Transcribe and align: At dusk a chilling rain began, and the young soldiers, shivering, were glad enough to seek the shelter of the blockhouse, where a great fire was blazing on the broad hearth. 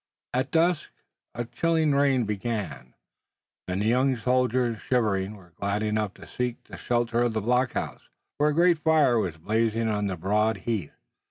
At 0.33 0.49
dusk 0.49 0.89
a 1.35 1.45
chilling 1.45 1.93
rain 1.93 2.25
began, 2.25 2.95
and 3.67 3.81
the 3.83 3.85
young 3.85 4.17
soldiers, 4.17 4.81
shivering, 4.81 5.35
were 5.35 5.53
glad 5.57 5.83
enough 5.83 6.15
to 6.15 6.25
seek 6.25 6.63
the 6.63 6.75
shelter 6.75 7.21
of 7.21 7.33
the 7.33 7.39
blockhouse, 7.41 8.09
where 8.39 8.49
a 8.49 8.55
great 8.55 8.79
fire 8.79 9.19
was 9.19 9.37
blazing 9.37 9.89
on 9.89 10.07
the 10.07 10.17
broad 10.17 10.61
hearth. 10.65 10.97